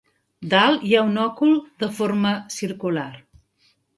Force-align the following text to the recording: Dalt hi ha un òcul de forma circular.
Dalt 0.53 0.85
hi 0.87 0.93
ha 0.99 1.03
un 1.09 1.19
òcul 1.25 1.53
de 1.85 1.91
forma 1.99 2.33
circular. 2.57 3.09